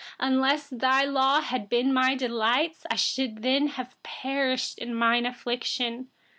[0.19, 0.71] 92Unless
[1.03, 6.09] your law had been my delight, I would have perished in my affliction.